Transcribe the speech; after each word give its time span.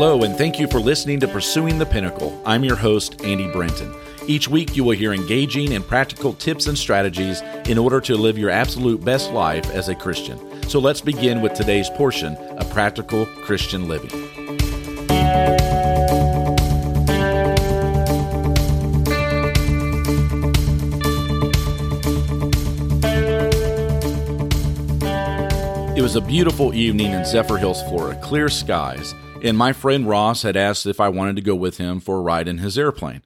Hello, 0.00 0.22
and 0.22 0.34
thank 0.34 0.58
you 0.58 0.66
for 0.66 0.80
listening 0.80 1.20
to 1.20 1.28
Pursuing 1.28 1.78
the 1.78 1.84
Pinnacle. 1.84 2.40
I'm 2.46 2.64
your 2.64 2.74
host, 2.74 3.22
Andy 3.22 3.52
Brenton. 3.52 3.94
Each 4.26 4.48
week, 4.48 4.74
you 4.74 4.82
will 4.82 4.96
hear 4.96 5.12
engaging 5.12 5.74
and 5.74 5.86
practical 5.86 6.32
tips 6.32 6.68
and 6.68 6.78
strategies 6.78 7.42
in 7.66 7.76
order 7.76 8.00
to 8.00 8.16
live 8.16 8.38
your 8.38 8.48
absolute 8.48 9.04
best 9.04 9.30
life 9.30 9.68
as 9.72 9.90
a 9.90 9.94
Christian. 9.94 10.38
So 10.70 10.78
let's 10.78 11.02
begin 11.02 11.42
with 11.42 11.52
today's 11.52 11.90
portion 11.90 12.34
of 12.34 12.70
Practical 12.70 13.26
Christian 13.26 13.88
Living. 13.88 14.08
It 26.00 26.02
was 26.02 26.16
a 26.16 26.22
beautiful 26.22 26.72
evening 26.72 27.12
in 27.12 27.20
Zephyrhills, 27.20 27.86
Florida, 27.86 28.18
clear 28.22 28.48
skies, 28.48 29.14
and 29.44 29.54
my 29.54 29.74
friend 29.74 30.08
Ross 30.08 30.40
had 30.40 30.56
asked 30.56 30.86
if 30.86 30.98
I 30.98 31.10
wanted 31.10 31.36
to 31.36 31.42
go 31.42 31.54
with 31.54 31.76
him 31.76 32.00
for 32.00 32.16
a 32.16 32.22
ride 32.22 32.48
in 32.48 32.56
his 32.56 32.78
airplane. 32.78 33.20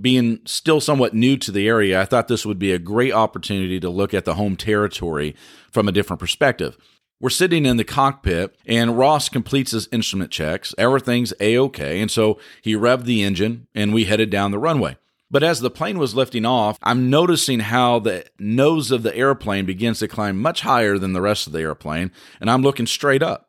Being 0.00 0.40
still 0.46 0.80
somewhat 0.80 1.12
new 1.12 1.36
to 1.36 1.52
the 1.52 1.68
area, 1.68 2.00
I 2.00 2.06
thought 2.06 2.28
this 2.28 2.46
would 2.46 2.58
be 2.58 2.72
a 2.72 2.78
great 2.78 3.12
opportunity 3.12 3.78
to 3.78 3.90
look 3.90 4.14
at 4.14 4.24
the 4.24 4.36
home 4.36 4.56
territory 4.56 5.36
from 5.70 5.86
a 5.86 5.92
different 5.92 6.18
perspective. 6.18 6.78
We're 7.20 7.28
sitting 7.28 7.66
in 7.66 7.76
the 7.76 7.84
cockpit, 7.84 8.56
and 8.64 8.96
Ross 8.96 9.28
completes 9.28 9.72
his 9.72 9.86
instrument 9.92 10.30
checks. 10.30 10.74
Everything's 10.78 11.34
A 11.40 11.58
OK, 11.58 12.00
and 12.00 12.10
so 12.10 12.38
he 12.62 12.74
revved 12.74 13.04
the 13.04 13.22
engine, 13.22 13.66
and 13.74 13.92
we 13.92 14.06
headed 14.06 14.30
down 14.30 14.50
the 14.50 14.58
runway. 14.58 14.96
But 15.30 15.42
as 15.42 15.60
the 15.60 15.70
plane 15.70 15.98
was 15.98 16.14
lifting 16.14 16.44
off, 16.44 16.78
I'm 16.82 17.10
noticing 17.10 17.60
how 17.60 17.98
the 17.98 18.26
nose 18.38 18.90
of 18.90 19.02
the 19.02 19.16
airplane 19.16 19.66
begins 19.66 19.98
to 19.98 20.08
climb 20.08 20.40
much 20.40 20.60
higher 20.60 20.98
than 20.98 21.12
the 21.12 21.20
rest 21.20 21.46
of 21.46 21.52
the 21.52 21.60
airplane, 21.60 22.12
and 22.40 22.50
I'm 22.50 22.62
looking 22.62 22.86
straight 22.86 23.22
up. 23.22 23.48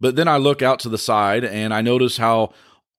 But 0.00 0.16
then 0.16 0.28
I 0.28 0.36
look 0.36 0.60
out 0.60 0.80
to 0.80 0.88
the 0.88 0.98
side 0.98 1.44
and 1.44 1.72
I 1.72 1.80
notice 1.80 2.18
how 2.18 2.52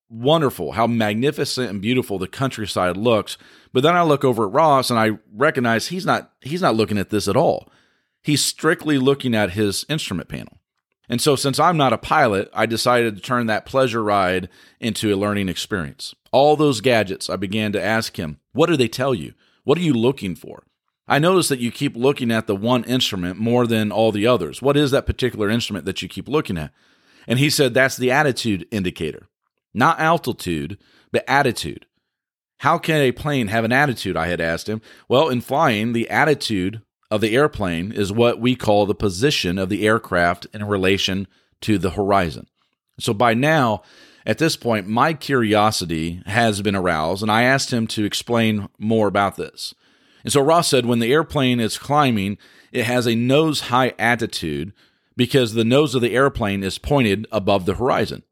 wonderful, 0.10 0.72
how 0.72 0.88
magnificent 0.88 1.70
and 1.70 1.82
beautiful 1.82 2.18
the 2.18 2.28
countryside 2.28 2.98
looks. 2.98 3.38
But 3.74 3.84
then 3.84 3.96
I 3.96 4.04
look 4.04 4.24
over 4.24 4.46
at 4.46 4.54
Ross 4.54 4.90
and 4.90 5.00
I 5.00 5.20
recognize 5.34 5.88
he's 5.88 6.06
not 6.06 6.32
he's 6.42 6.62
not 6.62 6.76
looking 6.76 6.98
at 6.98 7.10
this 7.10 7.28
at 7.28 7.36
all. 7.36 7.70
He's 8.22 8.44
strictly 8.44 8.98
looking 8.98 9.36
at 9.36 9.52
his 9.52 9.86
instrument 9.90 10.30
panel. 10.30 10.58
And 11.08 11.22
so 11.22 11.36
since 11.36 11.60
I'm 11.60 11.78
not 11.78 11.94
a 11.94 11.98
pilot, 11.98 12.50
I 12.54 12.66
decided 12.66 13.16
to 13.16 13.22
turn 13.22 13.48
that 13.48 13.66
pleasure 13.66 14.04
ride 14.04 14.50
into 14.80 15.14
a 15.14 15.18
learning 15.18 15.50
experience. 15.50 16.16
All 16.32 16.56
those 16.56 16.82
gadgets, 16.82 17.30
I 17.30 17.36
began 17.36 17.72
to 17.74 17.84
ask 17.84 18.18
him, 18.18 18.40
what 18.54 18.68
do 18.68 18.76
they 18.76 18.88
tell 18.88 19.14
you? 19.14 19.34
What 19.64 19.78
are 19.78 19.82
you 19.82 19.94
looking 19.94 20.36
for? 20.36 20.64
I 21.08 21.20
notice 21.20 21.48
that 21.50 21.60
you 21.60 21.72
keep 21.72 21.96
looking 21.96 22.32
at 22.32 22.48
the 22.48 22.56
one 22.56 22.84
instrument 22.86 23.38
more 23.38 23.68
than 23.68 23.92
all 23.92 24.12
the 24.12 24.26
others. 24.26 24.62
What 24.62 24.76
is 24.76 24.92
that 24.92 25.06
particular 25.06 25.50
instrument 25.50 25.86
that 25.86 26.02
you 26.02 26.10
keep 26.10 26.28
looking 26.28 26.58
at? 26.58 26.72
And 27.28 27.38
he 27.38 27.50
said 27.50 27.74
that's 27.74 27.98
the 27.98 28.12
attitude 28.12 28.68
indicator 28.72 29.28
not 29.76 30.00
altitude, 30.00 30.78
but 31.12 31.26
attitude. 31.28 31.86
How 32.60 32.78
can 32.78 33.02
a 33.02 33.12
plane 33.12 33.50
have 33.50 33.66
an 33.66 33.74
attitude? 33.74 34.16
I 34.16 34.28
had 34.28 34.40
asked 34.40 34.70
him. 34.70 34.82
Well, 35.10 35.28
in 35.28 35.42
flying, 35.42 35.92
the 35.94 36.10
attitude 36.10 36.82
of 37.12 37.22
the 37.22 37.36
airplane 37.36 37.92
is 37.92 38.12
what 38.12 38.40
we 38.40 38.56
call 38.56 38.86
the 38.86 38.96
position 38.96 39.58
of 39.58 39.70
the 39.70 39.88
aircraft 39.88 40.48
in 40.54 40.64
relation 40.66 41.28
to 41.62 41.78
the 41.78 41.92
horizon. 41.92 42.48
So 43.00 43.14
by 43.14 43.34
now, 43.34 43.84
at 44.26 44.40
this 44.40 44.56
point, 44.56 44.88
my 44.88 45.14
curiosity 45.14 46.22
has 46.26 46.62
been 46.62 46.76
aroused, 46.76 47.22
and 47.22 47.32
I 47.32 47.44
asked 47.44 47.72
him 47.72 47.86
to 47.88 48.06
explain 48.06 48.70
more 48.80 49.08
about 49.08 49.36
this. 49.36 49.76
And 50.24 50.34
so 50.34 50.42
Ross 50.42 50.68
said 50.68 50.86
when 50.88 51.00
the 51.00 51.14
airplane 51.14 51.60
is 51.60 51.78
climbing, 51.78 52.40
it 52.72 52.86
has 52.86 53.06
a 53.06 53.16
nose 53.16 53.62
high 53.62 53.94
attitude 54.00 54.74
because 55.16 55.54
the 55.54 55.64
nose 55.64 55.94
of 55.94 56.02
the 56.02 56.16
airplane 56.16 56.64
is 56.64 56.80
pointed 56.80 57.28
above 57.32 57.66
the 57.66 57.76
horizon. 57.76 58.24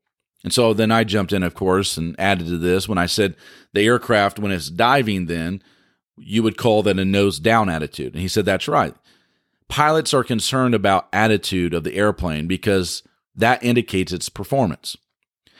And 0.43 0.51
so 0.51 0.73
then 0.73 0.91
I 0.91 1.03
jumped 1.03 1.31
in, 1.31 1.43
of 1.43 1.53
course, 1.53 1.95
and 1.95 2.19
added 2.19 2.47
to 2.47 2.57
this 2.57 2.89
when 2.89 2.97
I 2.97 3.05
said 3.05 3.35
the 3.71 3.85
aircraft, 3.85 4.39
when 4.39 4.51
it's 4.51 4.69
diving, 4.69 5.27
then 5.27 5.61
you 6.17 6.43
would 6.43 6.57
call 6.57 6.83
that 6.83 6.99
a 6.99 7.05
nose 7.05 7.39
down 7.39 7.69
attitude. 7.69 8.13
And 8.13 8.21
he 8.21 8.27
said, 8.27 8.45
that's 8.45 8.67
right. 8.67 8.95
Pilots 9.67 10.13
are 10.13 10.23
concerned 10.23 10.75
about 10.75 11.07
attitude 11.11 11.73
of 11.73 11.83
the 11.83 11.95
airplane 11.95 12.47
because 12.47 13.03
that 13.35 13.63
indicates 13.63 14.11
its 14.11 14.29
performance. 14.29 14.95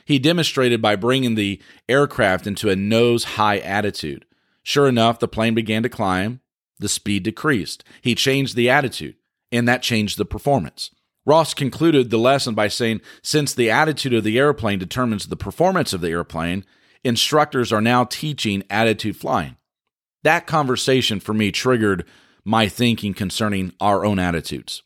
He 0.05 0.19
demonstrated 0.19 0.81
by 0.81 0.95
bringing 0.95 1.35
the 1.35 1.61
aircraft 1.87 2.45
into 2.45 2.69
a 2.69 2.75
nose 2.75 3.23
high 3.23 3.59
attitude. 3.59 4.25
Sure 4.61 4.87
enough, 4.87 5.19
the 5.19 5.27
plane 5.27 5.53
began 5.53 5.83
to 5.83 5.89
climb, 5.89 6.41
the 6.79 6.89
speed 6.89 7.23
decreased. 7.23 7.83
He 8.01 8.15
changed 8.15 8.55
the 8.55 8.69
attitude, 8.69 9.15
and 9.51 9.67
that 9.67 9.81
changed 9.81 10.17
the 10.17 10.25
performance. 10.25 10.91
Ross 11.25 11.53
concluded 11.53 12.09
the 12.09 12.17
lesson 12.17 12.53
by 12.53 12.67
saying 12.67 13.01
since 13.21 13.53
the 13.53 13.71
attitude 13.71 14.13
of 14.13 14.25
the 14.25 14.37
airplane 14.37 14.79
determines 14.79 15.27
the 15.27 15.37
performance 15.37 15.93
of 15.93 16.01
the 16.01 16.09
airplane, 16.09 16.65
instructors 17.03 17.71
are 17.71 17.81
now 17.81 18.03
teaching 18.03 18.63
attitude 18.69 19.15
flying. 19.15 19.55
That 20.23 20.47
conversation 20.47 21.19
for 21.19 21.33
me 21.33 21.51
triggered 21.51 22.05
my 22.43 22.67
thinking 22.67 23.13
concerning 23.13 23.73
our 23.79 24.05
own 24.05 24.19
attitudes. 24.19 24.83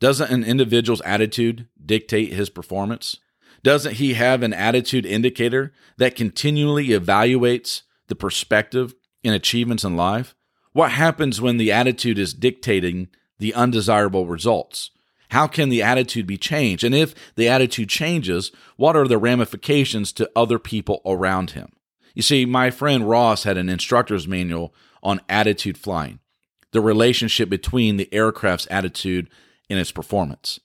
Doesn't 0.00 0.30
an 0.30 0.44
individual's 0.44 1.02
attitude 1.02 1.68
dictate 1.84 2.32
his 2.32 2.50
performance? 2.50 3.18
Doesn't 3.62 3.96
he 3.96 4.14
have 4.14 4.42
an 4.42 4.54
attitude 4.54 5.04
indicator 5.04 5.72
that 5.98 6.16
continually 6.16 6.88
evaluates 6.88 7.82
the 8.08 8.14
perspective 8.14 8.94
and 9.22 9.34
achievements 9.34 9.84
in 9.84 9.96
life? 9.96 10.34
What 10.72 10.92
happens 10.92 11.40
when 11.40 11.58
the 11.58 11.72
attitude 11.72 12.18
is 12.18 12.32
dictating 12.32 13.08
the 13.38 13.52
undesirable 13.54 14.26
results? 14.26 14.90
How 15.30 15.46
can 15.46 15.68
the 15.68 15.82
attitude 15.82 16.26
be 16.26 16.38
changed? 16.38 16.82
And 16.82 16.94
if 16.94 17.14
the 17.36 17.48
attitude 17.48 17.88
changes, 17.88 18.50
what 18.76 18.96
are 18.96 19.06
the 19.06 19.18
ramifications 19.18 20.12
to 20.14 20.30
other 20.34 20.58
people 20.58 21.02
around 21.04 21.52
him? 21.52 21.72
You 22.14 22.22
see, 22.22 22.44
my 22.44 22.70
friend 22.70 23.08
Ross 23.08 23.44
had 23.44 23.56
an 23.56 23.68
instructor's 23.68 24.26
manual 24.26 24.74
on 25.02 25.20
attitude 25.28 25.78
flying, 25.78 26.20
the 26.72 26.80
relationship 26.80 27.48
between 27.48 27.96
the 27.96 28.12
aircraft's 28.12 28.66
attitude 28.70 29.28
and 29.68 29.78
its 29.78 29.92
performance. 29.92 30.60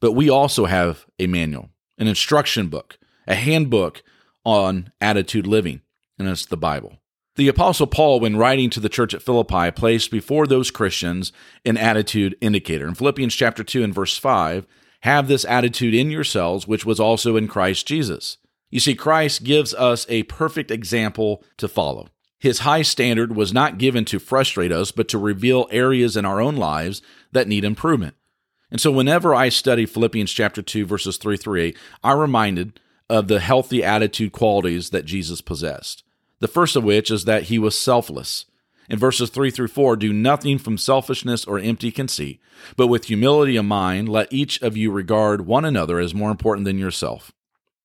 But 0.00 0.12
we 0.12 0.30
also 0.30 0.66
have 0.66 1.06
a 1.18 1.26
manual, 1.26 1.70
an 1.98 2.06
instruction 2.06 2.68
book, 2.68 2.98
a 3.26 3.34
handbook 3.34 4.02
on 4.44 4.92
attitude 5.00 5.46
living, 5.46 5.82
and 6.18 6.28
it's 6.28 6.46
the 6.46 6.56
Bible. 6.56 6.98
The 7.36 7.48
Apostle 7.48 7.86
Paul, 7.86 8.20
when 8.20 8.36
writing 8.36 8.70
to 8.70 8.80
the 8.80 8.88
church 8.88 9.14
at 9.14 9.22
Philippi, 9.22 9.70
placed 9.70 10.10
before 10.10 10.46
those 10.46 10.70
Christians 10.70 11.32
an 11.64 11.76
attitude 11.76 12.36
indicator. 12.40 12.86
In 12.86 12.94
Philippians 12.94 13.34
chapter 13.34 13.62
2 13.62 13.82
and 13.82 13.94
verse 13.94 14.18
5, 14.18 14.66
have 15.02 15.28
this 15.28 15.44
attitude 15.44 15.94
in 15.94 16.10
yourselves, 16.10 16.66
which 16.66 16.84
was 16.84 17.00
also 17.00 17.36
in 17.36 17.48
Christ 17.48 17.86
Jesus. 17.86 18.36
You 18.70 18.80
see, 18.80 18.94
Christ 18.94 19.44
gives 19.44 19.74
us 19.74 20.06
a 20.08 20.22
perfect 20.24 20.70
example 20.70 21.42
to 21.56 21.68
follow. 21.68 22.08
His 22.38 22.60
high 22.60 22.82
standard 22.82 23.36
was 23.36 23.52
not 23.52 23.78
given 23.78 24.04
to 24.06 24.18
frustrate 24.18 24.72
us, 24.72 24.92
but 24.92 25.08
to 25.08 25.18
reveal 25.18 25.68
areas 25.70 26.16
in 26.16 26.24
our 26.24 26.40
own 26.40 26.56
lives 26.56 27.02
that 27.32 27.48
need 27.48 27.64
improvement. 27.64 28.14
And 28.70 28.80
so, 28.80 28.90
whenever 28.90 29.34
I 29.34 29.48
study 29.48 29.84
Philippians 29.84 30.32
chapter 30.32 30.62
2, 30.62 30.86
verses 30.86 31.16
3 31.16 31.36
through 31.36 31.60
8, 31.60 31.78
I'm 32.04 32.18
reminded 32.18 32.80
of 33.10 33.28
the 33.28 33.40
healthy 33.40 33.82
attitude 33.82 34.32
qualities 34.32 34.90
that 34.90 35.04
Jesus 35.04 35.40
possessed. 35.40 36.04
The 36.38 36.48
first 36.48 36.76
of 36.76 36.84
which 36.84 37.10
is 37.10 37.24
that 37.24 37.44
he 37.44 37.58
was 37.58 37.78
selfless. 37.78 38.46
In 38.88 38.98
verses 38.98 39.30
3 39.30 39.50
through 39.50 39.68
4, 39.68 39.96
do 39.96 40.12
nothing 40.12 40.58
from 40.58 40.78
selfishness 40.78 41.44
or 41.44 41.58
empty 41.58 41.92
conceit, 41.92 42.40
but 42.76 42.86
with 42.86 43.04
humility 43.04 43.56
of 43.56 43.64
mind, 43.64 44.08
let 44.08 44.32
each 44.32 44.62
of 44.62 44.76
you 44.76 44.90
regard 44.90 45.46
one 45.46 45.64
another 45.64 45.98
as 45.98 46.14
more 46.14 46.30
important 46.30 46.64
than 46.64 46.78
yourself. 46.78 47.32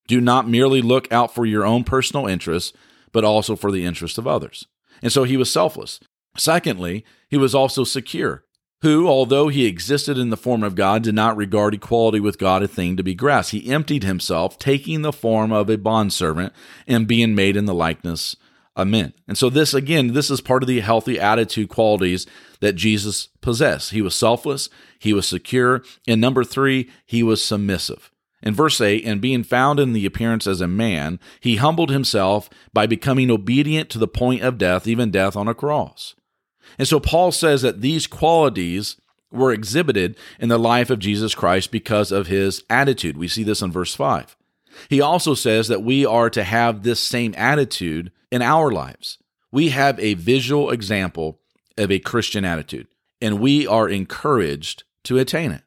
Do 0.07 0.21
not 0.21 0.47
merely 0.47 0.81
look 0.81 1.11
out 1.11 1.33
for 1.33 1.45
your 1.45 1.65
own 1.65 1.83
personal 1.83 2.27
interests, 2.27 2.73
but 3.11 3.23
also 3.23 3.55
for 3.55 3.71
the 3.71 3.85
interests 3.85 4.17
of 4.17 4.27
others. 4.27 4.67
And 5.01 5.11
so 5.11 5.23
he 5.23 5.37
was 5.37 5.51
selfless. 5.51 5.99
Secondly, 6.37 7.05
he 7.29 7.37
was 7.37 7.55
also 7.55 7.83
secure, 7.83 8.43
who, 8.81 9.07
although 9.07 9.47
he 9.47 9.65
existed 9.65 10.17
in 10.17 10.29
the 10.29 10.37
form 10.37 10.63
of 10.63 10.75
God, 10.75 11.03
did 11.03 11.15
not 11.15 11.37
regard 11.37 11.73
equality 11.73 12.19
with 12.19 12.37
God 12.37 12.61
a 12.61 12.67
thing 12.67 12.97
to 12.97 13.03
be 13.03 13.15
grasped. 13.15 13.51
He 13.51 13.71
emptied 13.71 14.03
himself, 14.03 14.59
taking 14.59 15.01
the 15.01 15.13
form 15.13 15.51
of 15.51 15.69
a 15.69 15.77
bondservant 15.77 16.53
and 16.87 17.07
being 17.07 17.35
made 17.35 17.55
in 17.55 17.65
the 17.65 17.73
likeness 17.73 18.35
Amen. 18.77 19.13
And 19.27 19.37
so, 19.37 19.49
this 19.49 19.73
again, 19.73 20.13
this 20.13 20.29
is 20.29 20.41
part 20.41 20.61
of 20.61 20.67
the 20.67 20.81
healthy 20.81 21.19
attitude 21.19 21.69
qualities 21.69 22.27
that 22.59 22.73
Jesus 22.73 23.27
possessed. 23.39 23.91
He 23.91 24.01
was 24.01 24.15
selfless, 24.15 24.69
he 24.99 25.13
was 25.13 25.27
secure. 25.27 25.81
And 26.07 26.19
number 26.19 26.43
three, 26.43 26.89
he 27.05 27.23
was 27.23 27.43
submissive. 27.43 28.11
In 28.43 28.53
verse 28.53 28.79
8, 28.79 29.03
and 29.05 29.21
being 29.21 29.43
found 29.43 29.79
in 29.79 29.93
the 29.93 30.05
appearance 30.05 30.45
as 30.45 30.61
a 30.61 30.67
man, 30.67 31.19
he 31.39 31.55
humbled 31.55 31.89
himself 31.89 32.49
by 32.73 32.85
becoming 32.85 33.31
obedient 33.31 33.89
to 33.91 33.97
the 33.97 34.07
point 34.07 34.43
of 34.43 34.57
death, 34.57 34.87
even 34.87 35.09
death 35.09 35.35
on 35.35 35.47
a 35.47 35.55
cross. 35.55 36.15
And 36.77 36.87
so, 36.87 36.99
Paul 36.99 37.31
says 37.31 37.61
that 37.61 37.81
these 37.81 38.07
qualities 38.07 38.97
were 39.31 39.51
exhibited 39.51 40.17
in 40.39 40.49
the 40.49 40.59
life 40.59 40.89
of 40.89 40.99
Jesus 40.99 41.35
Christ 41.35 41.71
because 41.71 42.11
of 42.11 42.27
his 42.27 42.63
attitude. 42.69 43.17
We 43.17 43.27
see 43.27 43.43
this 43.43 43.61
in 43.61 43.71
verse 43.71 43.95
5. 43.95 44.35
He 44.89 45.01
also 45.01 45.33
says 45.33 45.67
that 45.67 45.83
we 45.83 46.05
are 46.05 46.29
to 46.29 46.43
have 46.43 46.83
this 46.83 46.99
same 46.99 47.33
attitude 47.37 48.11
in 48.31 48.41
our 48.41 48.71
lives. 48.71 49.17
We 49.51 49.69
have 49.69 49.99
a 49.99 50.15
visual 50.15 50.69
example 50.69 51.39
of 51.77 51.91
a 51.91 51.99
Christian 51.99 52.43
attitude, 52.45 52.87
and 53.21 53.39
we 53.39 53.65
are 53.65 53.87
encouraged 53.87 54.83
to 55.05 55.17
attain 55.17 55.51
it. 55.51 55.63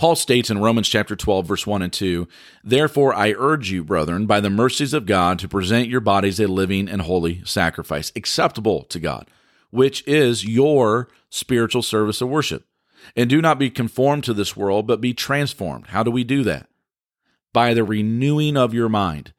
Paul 0.00 0.16
states 0.16 0.48
in 0.48 0.56
Romans 0.56 0.88
chapter 0.88 1.14
12 1.14 1.46
verse 1.46 1.66
1 1.66 1.82
and 1.82 1.92
2, 1.92 2.26
"Therefore 2.64 3.14
I 3.14 3.34
urge 3.36 3.70
you, 3.70 3.84
brethren, 3.84 4.24
by 4.24 4.40
the 4.40 4.48
mercies 4.48 4.94
of 4.94 5.04
God, 5.04 5.38
to 5.40 5.46
present 5.46 5.90
your 5.90 6.00
bodies 6.00 6.40
a 6.40 6.46
living 6.46 6.88
and 6.88 7.02
holy 7.02 7.42
sacrifice, 7.44 8.10
acceptable 8.16 8.84
to 8.84 8.98
God, 8.98 9.28
which 9.68 10.02
is 10.06 10.42
your 10.42 11.10
spiritual 11.28 11.82
service 11.82 12.22
of 12.22 12.30
worship. 12.30 12.64
And 13.14 13.28
do 13.28 13.42
not 13.42 13.58
be 13.58 13.68
conformed 13.68 14.24
to 14.24 14.32
this 14.32 14.56
world, 14.56 14.86
but 14.86 15.02
be 15.02 15.12
transformed." 15.12 15.88
How 15.88 16.02
do 16.02 16.10
we 16.10 16.24
do 16.24 16.44
that? 16.44 16.70
By 17.52 17.74
the 17.74 17.84
renewing 17.84 18.56
of 18.56 18.72
your 18.72 18.88
mind, 18.88 19.34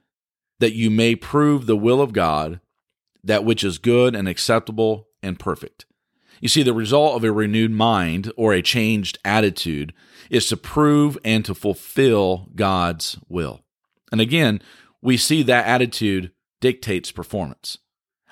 that 0.59 0.75
you 0.75 0.91
may 0.91 1.15
prove 1.15 1.65
the 1.65 1.75
will 1.75 2.03
of 2.03 2.13
God, 2.13 2.61
that 3.23 3.43
which 3.43 3.63
is 3.63 3.79
good 3.79 4.13
and 4.13 4.27
acceptable 4.27 5.07
and 5.23 5.39
perfect. 5.39 5.87
You 6.41 6.49
see, 6.49 6.63
the 6.63 6.73
result 6.73 7.15
of 7.15 7.23
a 7.23 7.31
renewed 7.31 7.71
mind 7.71 8.33
or 8.35 8.51
a 8.51 8.63
changed 8.63 9.19
attitude 9.23 9.93
is 10.29 10.47
to 10.47 10.57
prove 10.57 11.17
and 11.23 11.45
to 11.45 11.53
fulfill 11.53 12.49
God's 12.55 13.17
will. 13.29 13.61
And 14.11 14.19
again, 14.19 14.61
we 15.01 15.17
see 15.17 15.43
that 15.43 15.67
attitude 15.67 16.31
dictates 16.59 17.11
performance. 17.11 17.77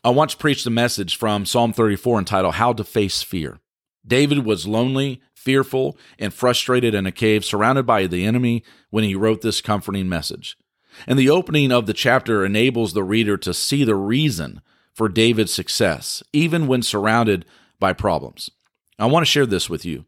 I 0.03 0.09
once 0.09 0.33
preached 0.33 0.65
a 0.65 0.71
message 0.71 1.17
from 1.17 1.45
Psalm 1.45 1.71
34 1.71 2.19
entitled 2.19 2.55
How 2.55 2.73
to 2.73 2.83
Face 2.83 3.21
Fear. 3.21 3.59
David 4.05 4.45
was 4.45 4.67
lonely, 4.67 5.21
fearful, 5.35 5.97
and 6.17 6.33
frustrated 6.33 6.95
in 6.95 7.05
a 7.05 7.11
cave 7.11 7.45
surrounded 7.45 7.85
by 7.85 8.07
the 8.07 8.25
enemy 8.25 8.63
when 8.89 9.03
he 9.03 9.13
wrote 9.13 9.41
this 9.41 9.61
comforting 9.61 10.09
message. 10.09 10.57
And 11.05 11.19
the 11.19 11.29
opening 11.29 11.71
of 11.71 11.85
the 11.85 11.93
chapter 11.93 12.43
enables 12.43 12.93
the 12.93 13.03
reader 13.03 13.37
to 13.37 13.53
see 13.53 13.83
the 13.83 13.95
reason 13.95 14.61
for 14.93 15.09
David's 15.09 15.53
success, 15.53 16.23
even 16.33 16.65
when 16.65 16.81
surrounded 16.81 17.45
by 17.79 17.93
problems. 17.93 18.49
I 18.97 19.05
want 19.05 19.25
to 19.25 19.31
share 19.31 19.45
this 19.45 19.69
with 19.69 19.85
you. 19.85 20.05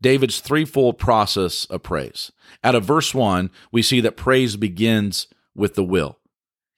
David's 0.00 0.40
threefold 0.40 0.98
process 0.98 1.64
of 1.66 1.82
praise. 1.82 2.30
Out 2.62 2.74
of 2.74 2.84
verse 2.84 3.14
1, 3.14 3.50
we 3.72 3.80
see 3.80 4.00
that 4.00 4.16
praise 4.16 4.56
begins 4.56 5.28
with 5.54 5.74
the 5.74 5.84
will. 5.84 6.18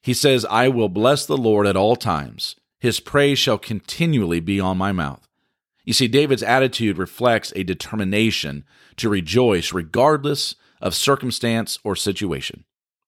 He 0.02 0.14
says, 0.14 0.46
I 0.48 0.68
will 0.68 0.88
bless 0.88 1.26
the 1.26 1.36
Lord 1.36 1.66
at 1.66 1.76
all 1.76 1.96
times. 1.96 2.54
His 2.78 3.00
praise 3.00 3.38
shall 3.38 3.58
continually 3.58 4.38
be 4.38 4.60
on 4.60 4.78
my 4.78 4.92
mouth. 4.92 5.26
You 5.84 5.92
see, 5.92 6.06
David's 6.06 6.42
attitude 6.42 6.98
reflects 6.98 7.52
a 7.56 7.64
determination 7.64 8.64
to 8.96 9.08
rejoice 9.08 9.72
regardless 9.72 10.54
of 10.80 10.94
circumstance 10.94 11.78
or 11.82 11.96
situation. 11.96 12.64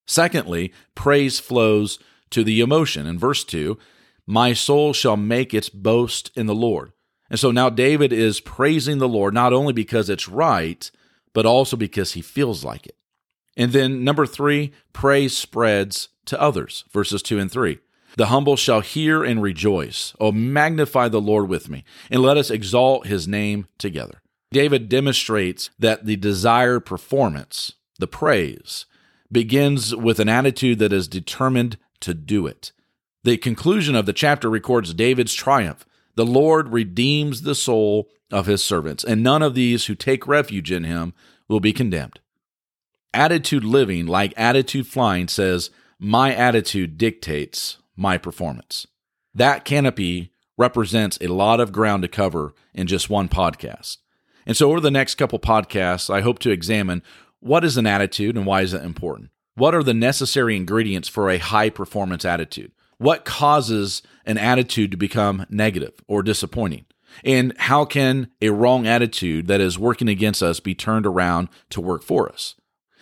Secondly, 0.07 0.73
praise 0.95 1.39
flows 1.39 1.99
to 2.31 2.43
the 2.43 2.61
emotion. 2.61 3.05
In 3.05 3.19
verse 3.19 3.43
2, 3.43 3.77
my 4.25 4.53
soul 4.53 4.91
shall 4.91 5.17
make 5.17 5.53
its 5.53 5.69
boast 5.69 6.31
in 6.35 6.45
the 6.45 6.55
Lord. 6.55 6.91
And 7.29 7.39
so 7.39 7.51
now 7.51 7.69
David 7.69 8.11
is 8.11 8.39
praising 8.39 8.97
the 8.97 9.07
Lord 9.07 9.33
not 9.33 9.53
only 9.53 9.73
because 9.73 10.09
it's 10.09 10.27
right, 10.27 10.89
but 11.33 11.45
also 11.45 11.77
because 11.77 12.13
he 12.13 12.21
feels 12.21 12.63
like 12.63 12.87
it. 12.87 12.95
And 13.55 13.71
then 13.71 14.03
number 14.03 14.25
three, 14.25 14.71
praise 14.93 15.37
spreads 15.37 16.09
to 16.25 16.39
others, 16.39 16.85
verses 16.91 17.21
two 17.21 17.39
and 17.39 17.51
three. 17.51 17.79
The 18.15 18.27
humble 18.27 18.55
shall 18.55 18.81
hear 18.81 19.23
and 19.23 19.41
rejoice. 19.41 20.13
Oh, 20.19 20.31
magnify 20.31 21.09
the 21.09 21.21
Lord 21.21 21.47
with 21.47 21.69
me, 21.69 21.83
and 22.09 22.21
let 22.21 22.37
us 22.37 22.49
exalt 22.49 23.07
his 23.07 23.27
name 23.27 23.67
together. 23.77 24.21
David 24.51 24.89
demonstrates 24.89 25.69
that 25.77 26.05
the 26.05 26.15
desired 26.15 26.81
performance, 26.81 27.73
the 27.99 28.07
praise, 28.07 28.85
begins 29.31 29.95
with 29.95 30.19
an 30.19 30.29
attitude 30.29 30.79
that 30.79 30.93
is 30.93 31.07
determined 31.07 31.77
to 31.99 32.13
do 32.13 32.47
it. 32.47 32.71
The 33.23 33.37
conclusion 33.37 33.95
of 33.95 34.05
the 34.05 34.13
chapter 34.13 34.49
records 34.49 34.93
David's 34.93 35.33
triumph 35.33 35.85
the 36.19 36.25
Lord 36.25 36.73
redeems 36.73 37.43
the 37.43 37.55
soul 37.55 38.09
of 38.29 38.45
his 38.45 38.61
servants, 38.61 39.05
and 39.05 39.23
none 39.23 39.41
of 39.41 39.55
these 39.55 39.85
who 39.85 39.95
take 39.95 40.27
refuge 40.27 40.69
in 40.69 40.83
him 40.83 41.13
will 41.47 41.61
be 41.61 41.71
condemned. 41.71 42.19
Attitude 43.13 43.63
living, 43.63 44.05
like 44.05 44.33
attitude 44.35 44.85
flying, 44.85 45.29
says, 45.29 45.69
My 45.97 46.35
attitude 46.35 46.97
dictates 46.97 47.77
my 47.95 48.17
performance. 48.17 48.85
That 49.33 49.63
canopy 49.63 50.33
represents 50.57 51.17
a 51.21 51.27
lot 51.27 51.61
of 51.61 51.71
ground 51.71 52.01
to 52.01 52.09
cover 52.09 52.53
in 52.73 52.85
just 52.85 53.09
one 53.09 53.29
podcast. 53.29 53.99
And 54.45 54.57
so, 54.57 54.71
over 54.71 54.81
the 54.81 54.91
next 54.91 55.15
couple 55.15 55.39
podcasts, 55.39 56.13
I 56.13 56.19
hope 56.19 56.39
to 56.39 56.51
examine 56.51 57.01
what 57.39 57.63
is 57.63 57.77
an 57.77 57.87
attitude 57.87 58.35
and 58.35 58.45
why 58.45 58.59
is 58.59 58.73
it 58.73 58.83
important? 58.83 59.29
What 59.55 59.73
are 59.73 59.83
the 59.83 59.93
necessary 59.93 60.57
ingredients 60.57 61.07
for 61.07 61.29
a 61.29 61.37
high 61.37 61.69
performance 61.69 62.25
attitude? 62.25 62.73
What 62.99 63.23
causes 63.23 64.01
an 64.25 64.37
attitude 64.37 64.91
to 64.91 64.97
become 64.97 65.45
negative 65.49 65.93
or 66.07 66.21
disappointing? 66.21 66.85
And 67.23 67.57
how 67.57 67.85
can 67.85 68.29
a 68.41 68.49
wrong 68.49 68.85
attitude 68.85 69.47
that 69.47 69.61
is 69.61 69.79
working 69.79 70.09
against 70.09 70.43
us 70.43 70.59
be 70.59 70.75
turned 70.75 71.05
around 71.05 71.47
to 71.71 71.81
work 71.81 72.03
for 72.03 72.29
us? 72.29 72.55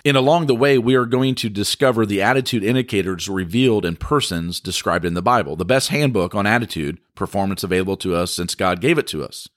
And 0.05 0.15
along 0.15 0.45
the 0.45 0.55
way, 0.55 0.77
we 0.77 0.93
are 0.93 1.07
going 1.07 1.33
to 1.35 1.49
discover 1.49 2.05
the 2.05 2.21
attitude 2.21 2.63
indicators 2.63 3.27
revealed 3.27 3.85
in 3.85 3.95
persons 3.95 4.59
described 4.59 5.03
in 5.03 5.15
the 5.15 5.21
Bible, 5.23 5.55
the 5.55 5.65
best 5.65 5.89
handbook 5.89 6.35
on 6.35 6.45
attitude 6.45 6.99
performance 7.15 7.63
available 7.63 7.97
to 7.97 8.15
us 8.15 8.31
since 8.31 8.53
God 8.53 8.79
gave 8.79 8.99
it 8.99 9.07
to 9.07 9.23
us. 9.23 9.49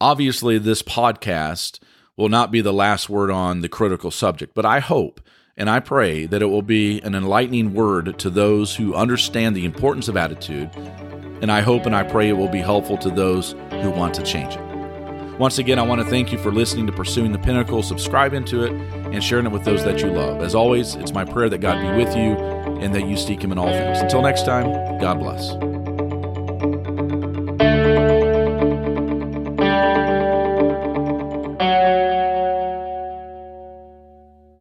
Obviously, 0.00 0.56
this 0.56 0.82
podcast 0.82 1.80
will 2.16 2.30
not 2.30 2.50
be 2.50 2.62
the 2.62 2.72
last 2.72 3.10
word 3.10 3.30
on 3.30 3.60
the 3.60 3.68
critical 3.68 4.10
subject, 4.10 4.54
but 4.54 4.64
I 4.64 4.80
hope 4.80 5.20
and 5.56 5.68
I 5.68 5.80
pray 5.80 6.26
that 6.26 6.42
it 6.42 6.46
will 6.46 6.62
be 6.62 7.00
an 7.00 7.14
enlightening 7.14 7.74
word 7.74 8.18
to 8.20 8.30
those 8.30 8.74
who 8.76 8.94
understand 8.94 9.54
the 9.54 9.64
importance 9.64 10.08
of 10.08 10.16
attitude. 10.16 10.70
And 11.42 11.50
I 11.50 11.60
hope 11.60 11.86
and 11.86 11.94
I 11.94 12.04
pray 12.04 12.28
it 12.28 12.34
will 12.34 12.48
be 12.48 12.60
helpful 12.60 12.96
to 12.98 13.10
those 13.10 13.52
who 13.82 13.90
want 13.90 14.14
to 14.14 14.22
change 14.22 14.54
it. 14.54 14.72
Once 15.38 15.58
again, 15.58 15.78
I 15.78 15.82
want 15.82 16.00
to 16.00 16.06
thank 16.06 16.30
you 16.30 16.38
for 16.38 16.52
listening 16.52 16.86
to 16.86 16.92
Pursuing 16.92 17.32
the 17.32 17.38
Pinnacle, 17.38 17.82
subscribing 17.82 18.44
to 18.46 18.64
it, 18.64 18.72
and 19.12 19.24
sharing 19.24 19.46
it 19.46 19.52
with 19.52 19.64
those 19.64 19.84
that 19.84 20.00
you 20.00 20.10
love. 20.10 20.40
As 20.40 20.54
always, 20.54 20.94
it's 20.94 21.12
my 21.12 21.24
prayer 21.24 21.48
that 21.48 21.58
God 21.58 21.80
be 21.80 22.04
with 22.04 22.14
you 22.14 22.36
and 22.80 22.94
that 22.94 23.06
you 23.06 23.16
seek 23.16 23.42
Him 23.42 23.52
in 23.52 23.58
all 23.58 23.72
things. 23.72 23.98
Until 24.00 24.22
next 24.22 24.44
time, 24.44 24.98
God 24.98 25.18
bless. 25.18 25.71